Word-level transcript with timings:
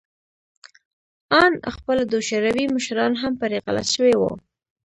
آن 1.43 1.53
خپله 1.75 2.03
د 2.07 2.13
شوروي 2.27 2.65
مشران 2.75 3.13
هم 3.21 3.33
پرې 3.41 3.57
غلط 3.65 3.87
شوي 3.95 4.13
وو 4.17 4.31